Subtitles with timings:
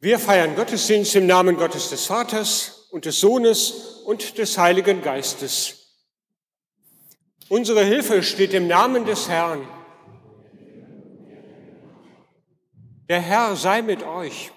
[0.00, 5.74] Wir feiern Gottesdienst im Namen Gottes des Vaters und des Sohnes und des Heiligen Geistes.
[7.48, 9.66] Unsere Hilfe steht im Namen des Herrn.
[13.08, 14.52] Der Herr sei mit euch.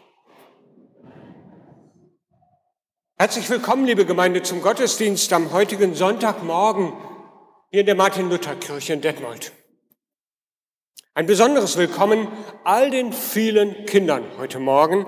[3.18, 6.94] Herzlich willkommen, liebe Gemeinde, zum Gottesdienst am heutigen Sonntagmorgen
[7.72, 9.52] hier in der Martin-Luther-Kirche in Detmold.
[11.14, 12.30] Ein besonderes Willkommen
[12.64, 15.06] all den vielen Kindern heute Morgen,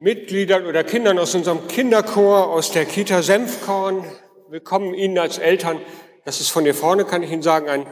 [0.00, 4.04] Mitgliedern oder Kindern aus unserem Kinderchor, aus der Kita Senfkorn.
[4.48, 5.80] Willkommen Ihnen als Eltern.
[6.24, 7.86] Das ist von hier vorne, kann ich Ihnen sagen, ein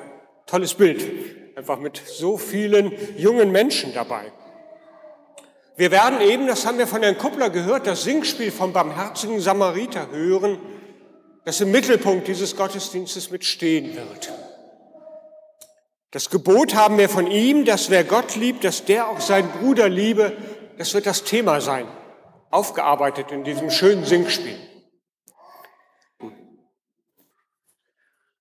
[0.46, 1.08] tolles Bild.
[1.54, 4.32] Einfach mit so vielen jungen Menschen dabei.
[5.76, 10.10] Wir werden eben, das haben wir von Herrn Kuppler gehört, das Singspiel vom barmherzigen Samariter
[10.10, 10.58] hören,
[11.44, 14.32] das im Mittelpunkt dieses Gottesdienstes mitstehen wird.
[16.10, 19.88] Das Gebot haben wir von ihm, dass wer Gott liebt, dass der auch seinen Bruder
[19.88, 20.36] liebe.
[20.78, 21.86] Das wird das Thema sein,
[22.50, 24.56] aufgearbeitet in diesem schönen Singspiel.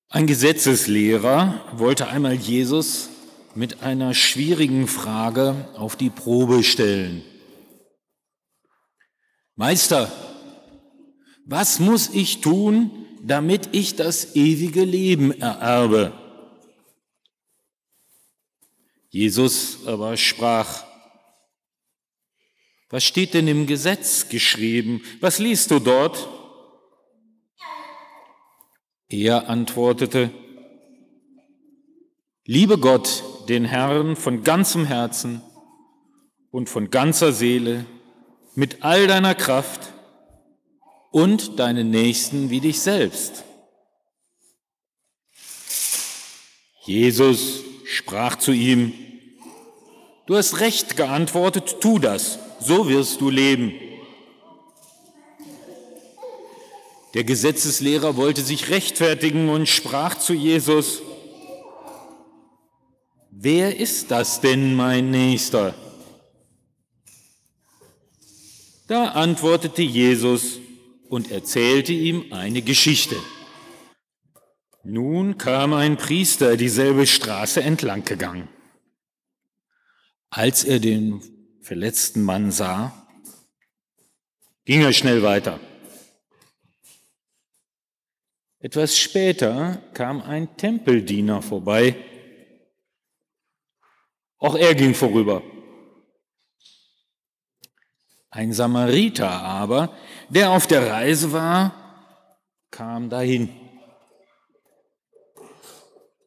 [0.09, 3.09] Ein Gesetzeslehrer wollte einmal Jesus
[3.53, 7.23] mit einer schwierigen Frage auf die Probe stellen.
[9.55, 10.09] Meister,
[11.45, 16.13] was muss ich tun, damit ich das ewige Leben ererbe?
[19.09, 20.85] Jesus aber sprach,
[22.89, 25.01] was steht denn im Gesetz geschrieben?
[25.19, 26.27] Was liest du dort?
[29.09, 30.31] Er antwortete,
[32.49, 35.41] Liebe Gott, den Herrn, von ganzem Herzen
[36.49, 37.85] und von ganzer Seele,
[38.55, 39.93] mit all deiner Kraft
[41.11, 43.43] und deinen Nächsten wie dich selbst.
[46.85, 48.93] Jesus sprach zu ihm,
[50.25, 53.73] Du hast recht geantwortet, tu das, so wirst du leben.
[57.13, 61.01] Der Gesetzeslehrer wollte sich rechtfertigen und sprach zu Jesus,
[63.31, 65.73] Wer ist das denn, mein Nächster?
[68.87, 70.59] Da antwortete Jesus
[71.07, 73.15] und erzählte ihm eine Geschichte.
[74.89, 78.47] Nun kam ein Priester dieselbe Straße entlang gegangen.
[80.29, 81.21] Als er den
[81.59, 83.05] verletzten Mann sah,
[84.63, 85.59] ging er schnell weiter.
[88.59, 91.97] Etwas später kam ein Tempeldiener vorbei.
[94.37, 95.43] Auch er ging vorüber.
[98.29, 99.93] Ein Samariter aber,
[100.29, 101.73] der auf der Reise war,
[102.71, 103.66] kam dahin.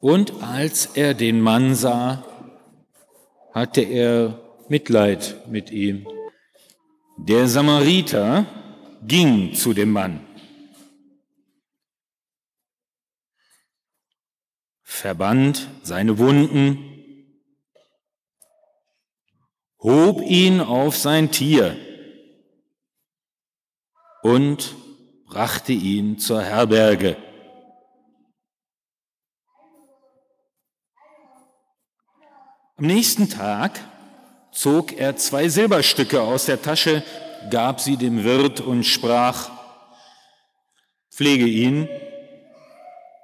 [0.00, 2.24] Und als er den Mann sah,
[3.52, 6.06] hatte er Mitleid mit ihm.
[7.18, 8.46] Der Samariter
[9.06, 10.26] ging zu dem Mann,
[14.82, 17.44] verband seine Wunden,
[19.82, 21.76] hob ihn auf sein Tier
[24.22, 24.74] und
[25.26, 27.16] brachte ihn zur Herberge.
[32.80, 33.78] Am nächsten Tag
[34.52, 37.02] zog er zwei Silberstücke aus der Tasche,
[37.50, 39.50] gab sie dem Wirt und sprach,
[41.10, 41.90] pflege ihn,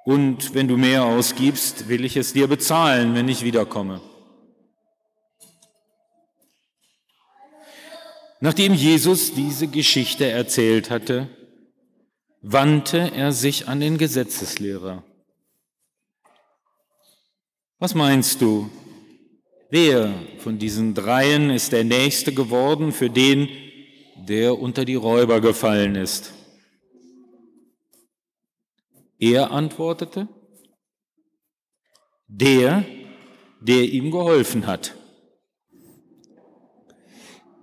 [0.05, 4.03] und wenn du mehr ausgibst, will ich es dir bezahlen, wenn ich wiederkomme.
[8.41, 11.31] Nachdem Jesus diese Geschichte erzählt hatte,
[12.43, 15.03] wandte er sich an den Gesetzeslehrer.
[17.79, 18.71] Was meinst du?
[19.69, 23.49] Wer von diesen dreien ist der Nächste geworden für den,
[24.17, 26.33] der unter die Räuber gefallen ist?
[29.19, 30.29] Er antwortete,
[32.29, 32.85] der,
[33.61, 34.95] der ihm geholfen hat.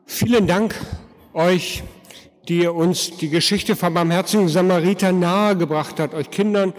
[0.06, 0.75] Vielen Dank
[1.34, 1.84] euch,
[2.50, 6.73] die ihr uns die Geschichte vom barmherzigen Samariter nahegebracht habt, euch Kindern.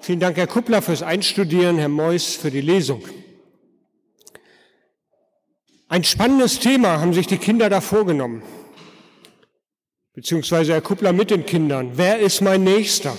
[0.00, 3.02] Vielen Dank, Herr Kuppler, fürs Einstudieren, Herr Meuss für die Lesung.
[5.94, 8.42] Ein spannendes Thema haben sich die Kinder da vorgenommen,
[10.12, 11.92] beziehungsweise Herr Kuppler mit den Kindern.
[11.94, 13.16] Wer ist mein Nächster?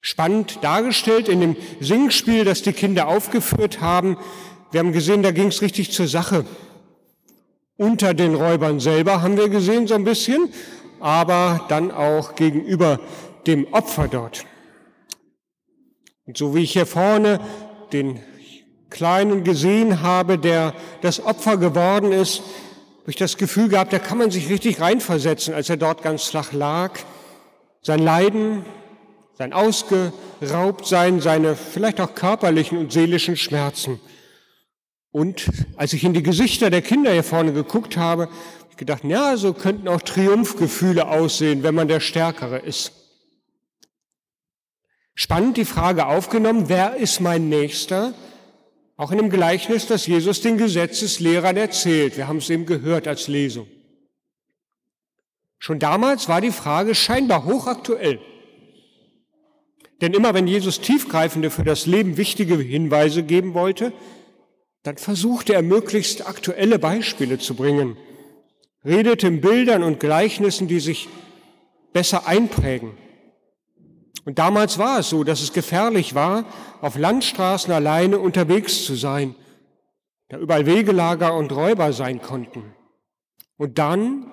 [0.00, 4.18] Spannend dargestellt in dem Singspiel, das die Kinder aufgeführt haben.
[4.72, 6.46] Wir haben gesehen, da ging es richtig zur Sache.
[7.76, 10.52] Unter den Räubern selber haben wir gesehen so ein bisschen,
[10.98, 12.98] aber dann auch gegenüber
[13.46, 14.46] dem Opfer dort.
[16.26, 17.38] Und so wie ich hier vorne
[17.92, 18.18] den
[18.92, 22.42] Kleinen gesehen habe, der das Opfer geworden ist,
[23.00, 26.24] habe ich das Gefühl gehabt, da kann man sich richtig reinversetzen, als er dort ganz
[26.24, 26.92] flach lag.
[27.82, 28.64] Sein Leiden,
[29.36, 33.98] sein Ausgeraubtsein, seine vielleicht auch körperlichen und seelischen Schmerzen.
[35.10, 38.32] Und als ich in die Gesichter der Kinder hier vorne geguckt habe, habe
[38.70, 42.92] ich gedacht, ja, so könnten auch Triumphgefühle aussehen, wenn man der Stärkere ist.
[45.14, 48.14] Spannend die Frage aufgenommen, wer ist mein Nächster?
[49.02, 52.16] Auch in dem Gleichnis, das Jesus den Gesetzeslehrern erzählt.
[52.16, 53.66] Wir haben es eben gehört als Lesung.
[55.58, 58.20] Schon damals war die Frage scheinbar hochaktuell.
[60.00, 63.92] Denn immer wenn Jesus tiefgreifende, für das Leben wichtige Hinweise geben wollte,
[64.84, 67.96] dann versuchte er möglichst aktuelle Beispiele zu bringen,
[68.84, 71.08] redete in Bildern und Gleichnissen, die sich
[71.92, 72.92] besser einprägen.
[74.24, 76.44] Und damals war es so, dass es gefährlich war,
[76.80, 79.34] auf Landstraßen alleine unterwegs zu sein,
[80.28, 82.74] da überall Wegelager und Räuber sein konnten.
[83.56, 84.30] Und dann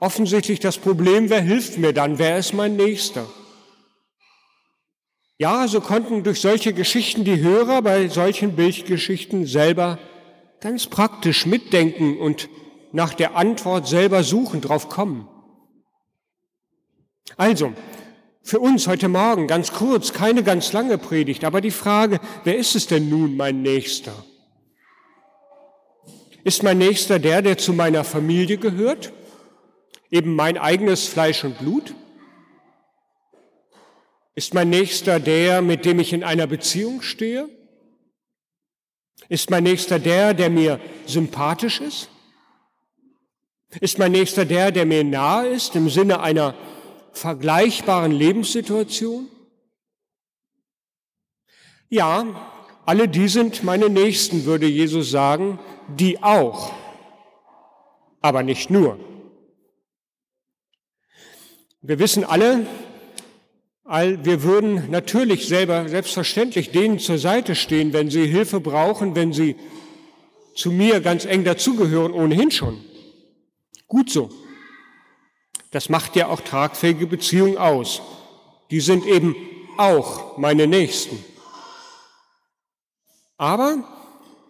[0.00, 3.26] offensichtlich das Problem, wer hilft mir dann, wer ist mein Nächster?
[5.38, 9.98] Ja, so konnten durch solche Geschichten die Hörer bei solchen Bildgeschichten selber
[10.60, 12.48] ganz praktisch mitdenken und
[12.90, 15.28] nach der Antwort selber suchen, drauf kommen.
[17.36, 17.72] Also,
[18.48, 22.74] für uns heute Morgen ganz kurz, keine ganz lange Predigt, aber die Frage, wer ist
[22.76, 24.24] es denn nun mein Nächster?
[26.44, 29.12] Ist mein Nächster der, der zu meiner Familie gehört?
[30.10, 31.94] Eben mein eigenes Fleisch und Blut?
[34.34, 37.50] Ist mein Nächster der, mit dem ich in einer Beziehung stehe?
[39.28, 42.08] Ist mein Nächster der, der mir sympathisch ist?
[43.78, 46.54] Ist mein Nächster der, der mir nahe ist im Sinne einer
[47.18, 49.28] vergleichbaren Lebenssituation?
[51.88, 52.24] Ja,
[52.86, 56.72] alle die sind meine Nächsten, würde Jesus sagen, die auch,
[58.20, 58.98] aber nicht nur.
[61.80, 62.66] Wir wissen alle,
[63.84, 69.56] wir würden natürlich selber selbstverständlich denen zur Seite stehen, wenn sie Hilfe brauchen, wenn sie
[70.54, 72.84] zu mir ganz eng dazugehören, ohnehin schon.
[73.86, 74.28] Gut so.
[75.70, 78.00] Das macht ja auch tragfähige Beziehungen aus.
[78.70, 79.36] Die sind eben
[79.76, 81.22] auch meine Nächsten.
[83.36, 83.84] Aber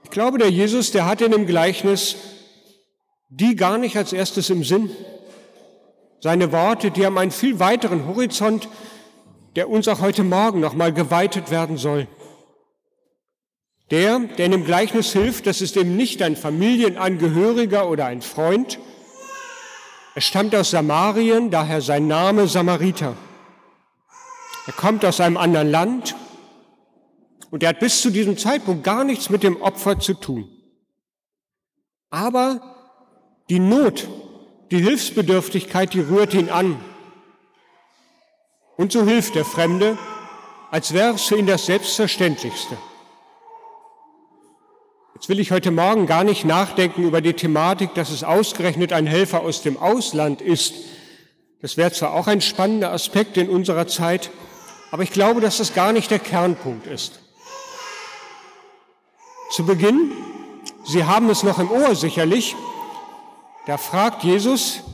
[0.05, 2.17] ich glaube, der Jesus, der hat in dem Gleichnis
[3.31, 4.91] die gar nicht als erstes im Sinn.
[6.21, 8.69] Seine Worte, die haben einen viel weiteren Horizont,
[9.55, 12.09] der uns auch heute Morgen nochmal geweitet werden soll.
[13.91, 18.79] Der, der in dem Gleichnis hilft, das ist eben nicht ein Familienangehöriger oder ein Freund,
[20.19, 23.15] er stammt aus Samarien, daher sein Name Samariter.
[24.67, 26.17] Er kommt aus einem anderen Land
[27.53, 30.51] und er hat bis zu diesem Zeitpunkt gar nichts mit dem Opfer zu tun.
[32.11, 32.61] Aber
[33.49, 34.09] die Not,
[34.73, 36.81] die Hilfsbedürftigkeit, die rührt ihn an.
[38.77, 39.97] Und so hilft der Fremde,
[40.73, 42.77] als wäre es für ihn das Selbstverständlichste.
[45.19, 49.05] Jetzt will ich heute Morgen gar nicht nachdenken über die Thematik, dass es ausgerechnet ein
[49.05, 50.75] Helfer aus dem Ausland ist.
[51.61, 54.31] Das wäre zwar auch ein spannender Aspekt in unserer Zeit,
[54.93, 57.19] aber ich glaube, dass das gar nicht der Kernpunkt ist.
[59.51, 60.13] Zu Beginn,
[60.85, 62.55] Sie haben es noch im Ohr sicherlich,
[63.67, 64.85] da fragt Jesus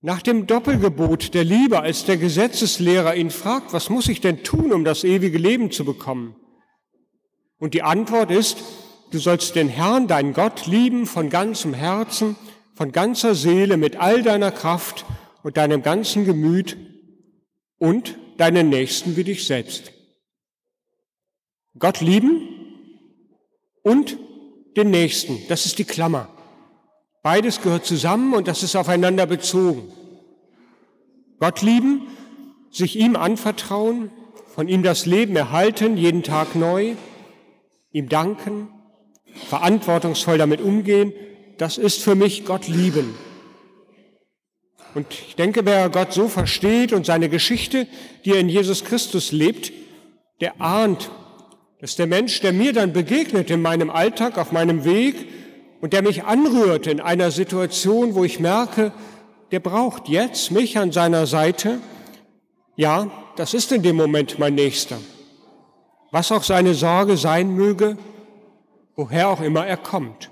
[0.00, 4.72] nach dem Doppelgebot der Liebe, als der Gesetzeslehrer ihn fragt, was muss ich denn tun,
[4.72, 6.34] um das ewige Leben zu bekommen?
[7.60, 8.64] Und die Antwort ist,
[9.10, 12.36] du sollst den Herrn, deinen Gott, lieben von ganzem Herzen,
[12.74, 15.04] von ganzer Seele, mit all deiner Kraft
[15.42, 16.76] und deinem ganzen Gemüt
[17.78, 19.92] und deinen Nächsten wie dich selbst.
[21.78, 22.48] Gott lieben
[23.82, 24.16] und
[24.76, 26.28] den Nächsten, das ist die Klammer.
[27.22, 29.92] Beides gehört zusammen und das ist aufeinander bezogen.
[31.38, 32.06] Gott lieben,
[32.70, 34.10] sich ihm anvertrauen,
[34.54, 36.96] von ihm das Leben erhalten, jeden Tag neu
[37.92, 38.68] ihm danken,
[39.48, 41.12] verantwortungsvoll damit umgehen,
[41.58, 43.14] das ist für mich Gott lieben.
[44.94, 47.86] Und ich denke, wer Gott so versteht und seine Geschichte,
[48.24, 49.72] die er in Jesus Christus lebt,
[50.40, 51.10] der ahnt,
[51.80, 55.28] dass der Mensch, der mir dann begegnet in meinem Alltag, auf meinem Weg
[55.80, 58.92] und der mich anrührt in einer Situation, wo ich merke,
[59.50, 61.78] der braucht jetzt mich an seiner Seite,
[62.76, 64.98] ja, das ist in dem Moment mein Nächster.
[66.10, 67.96] Was auch seine Sorge sein möge,
[68.96, 70.30] woher auch immer er kommt.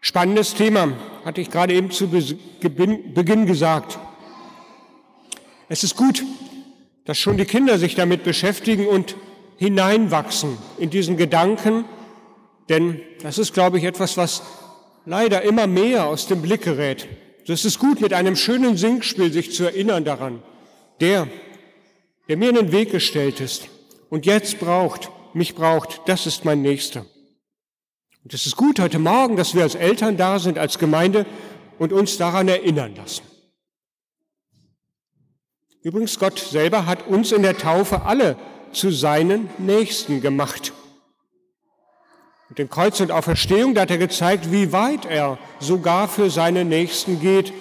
[0.00, 0.92] Spannendes Thema,
[1.24, 3.98] hatte ich gerade eben zu Beginn gesagt.
[5.68, 6.22] Es ist gut,
[7.06, 9.16] dass schon die Kinder sich damit beschäftigen und
[9.56, 11.84] hineinwachsen in diesen Gedanken,
[12.68, 14.42] denn das ist, glaube ich, etwas, was
[15.06, 17.08] leider immer mehr aus dem Blick gerät.
[17.46, 20.42] Es ist gut, mit einem schönen Singspiel sich zu erinnern daran.
[21.00, 21.28] Der,
[22.28, 23.68] der mir in den Weg gestellt ist
[24.08, 27.06] und jetzt braucht, mich braucht, das ist mein Nächster.
[28.22, 31.26] Und es ist gut heute Morgen, dass wir als Eltern da sind, als Gemeinde
[31.78, 33.22] und uns daran erinnern lassen.
[35.82, 38.36] Übrigens, Gott selber hat uns in der Taufe alle
[38.72, 40.72] zu seinen Nächsten gemacht.
[42.48, 46.64] Mit dem Kreuz und Auferstehung da hat er gezeigt, wie weit er sogar für seine
[46.64, 47.52] Nächsten geht,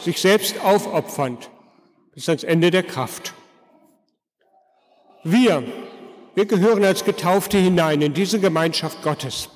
[0.00, 1.50] sich selbst aufopfernd
[2.14, 3.34] bis ans Ende der Kraft.
[5.24, 5.62] Wir,
[6.34, 9.48] wir gehören als Getaufte hinein in diese Gemeinschaft Gottes.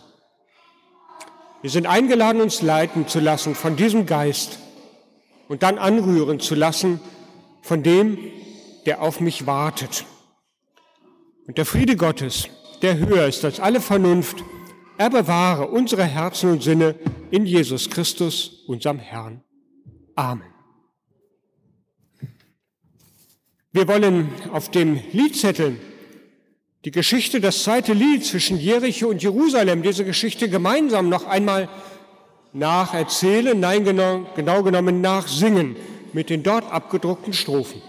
[1.62, 4.58] Wir sind eingeladen, uns leiten zu lassen von diesem Geist
[5.48, 7.00] und dann anrühren zu lassen
[7.62, 8.18] von dem,
[8.84, 10.04] der auf mich wartet.
[11.46, 12.48] Und der Friede Gottes,
[12.82, 14.44] der höher ist als alle Vernunft,
[14.98, 16.94] er bewahre unsere Herzen und Sinne
[17.30, 19.42] in Jesus Christus, unserem Herrn.
[20.14, 20.52] Amen.
[23.72, 25.78] Wir wollen auf dem Liedzettel
[26.86, 31.68] die Geschichte, das zweite Lied zwischen Jericho und Jerusalem, diese Geschichte gemeinsam noch einmal
[32.52, 35.74] nacherzählen, nein, genau, genau genommen nachsingen
[36.12, 37.82] mit den dort abgedruckten Strophen.